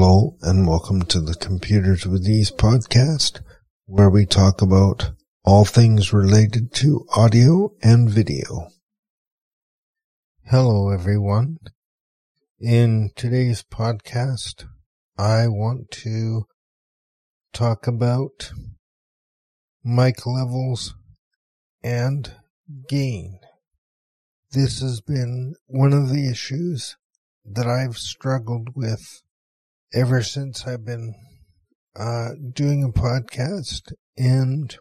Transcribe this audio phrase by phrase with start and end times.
[0.00, 3.40] Hello and welcome to the Computers with Ease podcast,
[3.86, 5.10] where we talk about
[5.44, 8.68] all things related to audio and video.
[10.44, 11.58] Hello everyone.
[12.60, 14.66] In today's podcast,
[15.18, 16.44] I want to
[17.52, 18.52] talk about
[19.82, 20.94] mic levels
[21.82, 22.32] and
[22.88, 23.40] gain.
[24.52, 26.96] This has been one of the issues
[27.44, 29.22] that I've struggled with
[29.92, 31.14] ever since I've been
[31.96, 34.76] uh, doing a podcast and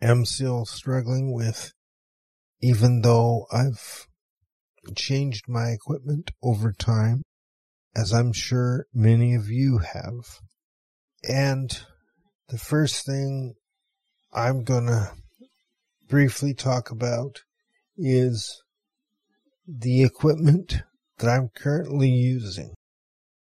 [0.00, 1.72] am still struggling with,
[2.60, 4.06] even though I've
[4.94, 7.22] changed my equipment over time,
[7.96, 10.40] as I'm sure many of you have.
[11.28, 11.76] And
[12.48, 13.54] the first thing
[14.32, 15.12] I'm gonna
[16.08, 17.40] briefly talk about
[17.96, 18.62] is
[19.66, 20.82] the equipment
[21.18, 22.74] that I'm currently using.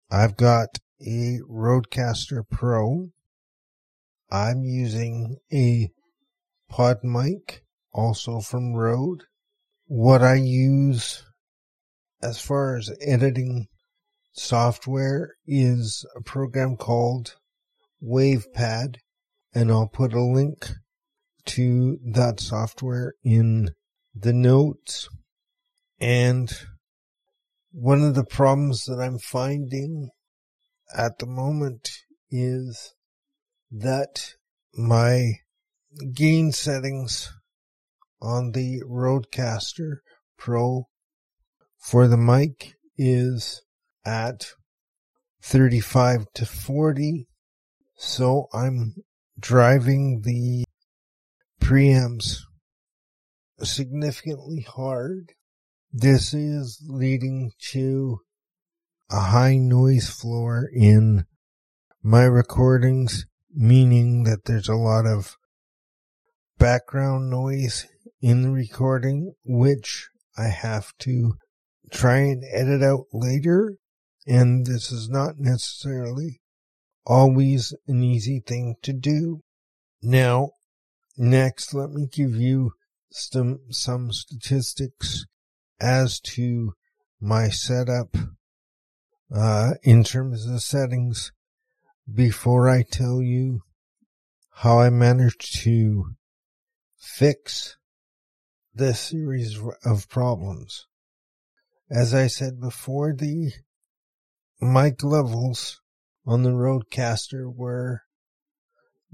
[0.10, 3.10] I've got a Rodecaster Pro.
[4.32, 5.90] I'm using a
[6.72, 7.60] PodMic,
[7.92, 9.24] also from Rode.
[9.86, 11.26] What I use
[12.22, 13.68] as far as editing
[14.32, 17.36] software is a program called
[18.02, 18.96] WavePad,
[19.54, 20.70] and I'll put a link
[21.48, 23.72] to that software in
[24.16, 25.10] the notes.
[26.00, 26.50] And
[27.72, 30.10] one of the problems that I'm finding
[30.96, 31.90] at the moment
[32.30, 32.94] is
[33.72, 34.34] that
[34.74, 35.34] my
[36.14, 37.34] gain settings
[38.22, 39.98] on the Rodecaster
[40.38, 40.88] Pro
[41.78, 43.62] for the mic is
[44.06, 44.54] at
[45.42, 47.28] 35 to 40.
[47.96, 48.96] So I'm
[49.40, 50.66] driving the
[51.62, 52.38] preamps
[53.62, 55.34] significantly hard
[55.92, 58.20] this is leading to
[59.10, 61.26] a high noise floor in
[62.04, 65.38] my recordings, meaning that there's a lot of
[66.58, 67.86] background noise
[68.22, 71.36] in the recording, which I have to
[71.92, 73.76] try and edit out later.
[74.26, 76.42] And this is not necessarily
[77.06, 79.42] always an easy thing to do.
[80.02, 80.52] Now,
[81.18, 82.72] next, let me give you
[83.10, 85.26] some, some statistics
[85.80, 86.74] as to
[87.20, 88.16] my setup
[89.34, 91.32] uh, in terms of settings
[92.12, 93.62] before I tell you
[94.52, 96.16] how I managed to
[96.98, 97.78] fix
[98.74, 100.88] this series of problems.
[101.90, 103.52] As I said before, the
[104.62, 105.82] mic levels
[106.26, 108.02] on the Rodecaster were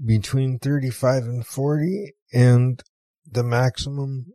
[0.04, 2.82] between 35 and 40 and
[3.30, 4.26] the maximum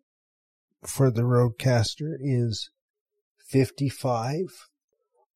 [0.86, 2.70] for the Rodecaster is
[3.46, 4.70] 55.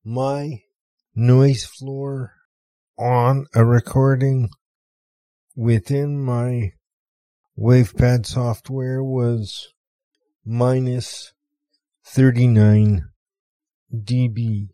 [0.03, 0.61] My
[1.15, 2.33] noise floor
[2.97, 4.49] on a recording
[5.55, 6.73] within my
[7.57, 9.73] WavePad software was
[10.45, 11.33] minus
[12.05, 13.09] 39
[13.93, 14.69] dB.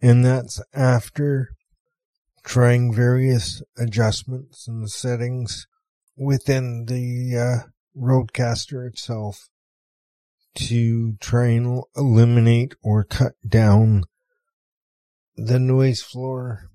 [0.00, 1.50] And that's after
[2.44, 5.66] trying various adjustments and settings
[6.16, 9.48] within the uh, Rodecaster itself
[10.54, 14.04] to try and eliminate or cut down
[15.36, 16.70] the noise floor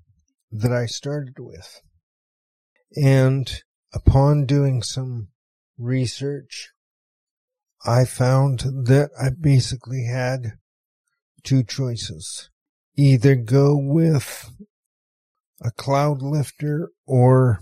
[0.51, 1.81] that I started with.
[2.95, 3.51] And
[3.93, 5.29] upon doing some
[5.77, 6.71] research,
[7.85, 10.53] I found that I basically had
[11.43, 12.49] two choices.
[12.95, 14.51] Either go with
[15.61, 17.59] a Cloudlifter or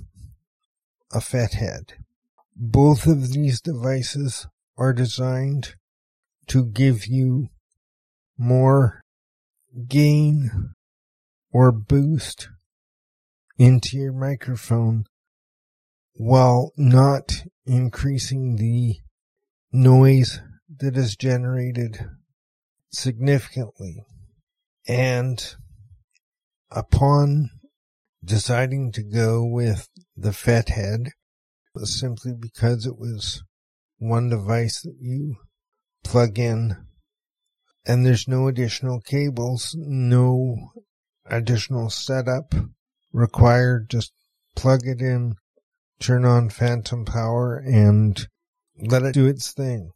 [1.12, 1.94] a Fethead.
[2.56, 5.76] Both of these devices are designed
[6.48, 7.50] to give you
[8.38, 9.02] more
[9.88, 10.74] gain
[11.52, 12.50] or boost
[13.58, 15.06] into your microphone
[16.14, 18.96] while not increasing the
[19.72, 20.42] noise
[20.80, 22.06] that is generated
[22.90, 24.04] significantly.
[24.88, 25.56] And
[26.70, 27.50] upon
[28.24, 31.12] deciding to go with the Fethead,
[31.74, 33.44] was simply because it was
[33.98, 35.38] one device that you
[36.04, 36.76] plug in
[37.86, 40.72] and there's no additional cables, no
[41.26, 42.54] additional setup
[43.12, 43.90] required.
[43.90, 44.14] Just
[44.56, 45.36] plug it in,
[46.00, 48.28] turn on phantom power and
[48.78, 49.92] let it do its thing.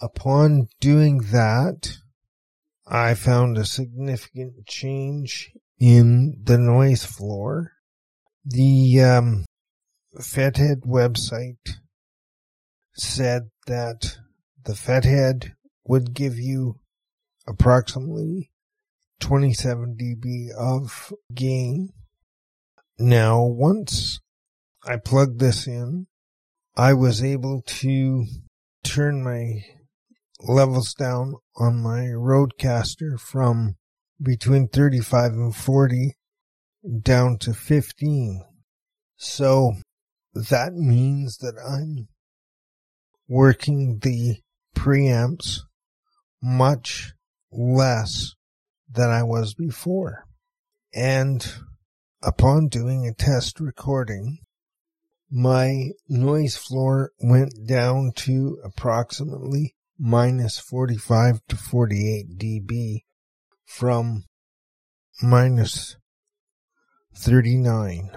[0.00, 1.96] Upon doing that,
[2.86, 7.72] I found a significant change in the noise floor.
[8.44, 9.44] The um,
[10.18, 11.78] Fethead website
[12.94, 14.18] said that
[14.64, 15.52] the Fethead
[15.86, 16.80] would give you
[17.46, 18.50] approximately
[19.20, 21.90] 27 dB of gain.
[22.98, 24.20] Now, once
[24.86, 26.06] I plugged this in,
[26.76, 28.26] I was able to
[28.82, 29.64] turn my
[30.40, 33.76] levels down on my Rodecaster from
[34.20, 36.16] between 35 and 40
[37.02, 38.44] down to 15.
[39.16, 39.74] So
[40.34, 42.08] that means that I'm
[43.28, 44.38] working the
[44.74, 45.60] preamps
[46.42, 47.12] much
[47.50, 48.34] less
[48.90, 50.24] than I was before.
[50.94, 51.46] And
[52.22, 54.38] upon doing a test recording,
[55.30, 63.04] my noise floor went down to approximately minus 45 to 48 dB
[63.64, 64.24] from
[65.22, 65.96] minus
[67.16, 68.10] 39.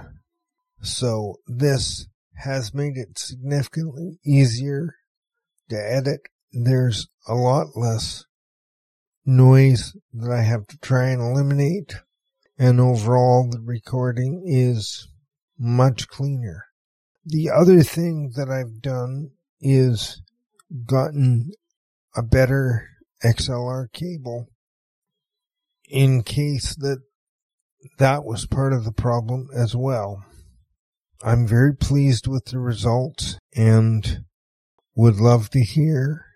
[0.82, 4.96] So this has made it significantly easier
[5.70, 6.22] to edit.
[6.60, 8.26] There's a lot less
[9.28, 11.94] noise that I have to try and eliminate.
[12.58, 15.08] And overall, the recording is
[15.60, 16.66] much cleaner.
[17.24, 20.24] The other thing that I've done is
[20.86, 21.52] gotten
[22.16, 22.90] a better
[23.24, 24.48] XLR cable
[25.88, 27.04] in case that
[28.00, 30.26] that was part of the problem as well.
[31.24, 34.24] I'm very pleased with the results and
[34.96, 36.27] would love to hear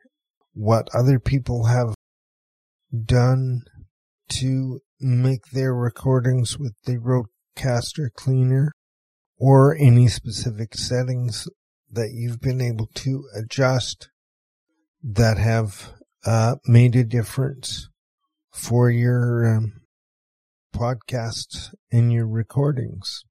[0.53, 1.93] what other people have
[3.05, 3.61] done
[4.29, 8.73] to make their recordings with the Rodecaster cleaner
[9.37, 11.47] or any specific settings
[11.91, 14.09] that you've been able to adjust
[15.03, 15.93] that have
[16.25, 17.89] uh, made a difference
[18.51, 19.81] for your um,
[20.75, 23.23] podcasts and your recordings.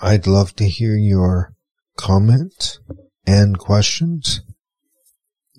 [0.00, 1.52] I'd love to hear your
[1.96, 2.80] comments
[3.26, 4.40] and questions.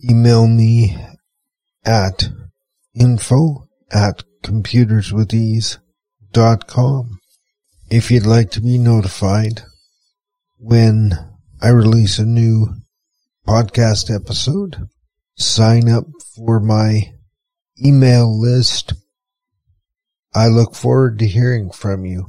[0.04, 0.98] Email me
[1.86, 2.30] at
[2.96, 7.20] info at computerswithease.com.
[7.90, 9.64] If you'd like to be notified
[10.58, 11.12] when
[11.62, 12.70] I release a new
[13.48, 14.88] podcast episode,
[15.36, 16.06] sign up
[16.36, 17.14] for my
[17.84, 18.94] email list.
[20.34, 22.28] I look forward to hearing from you.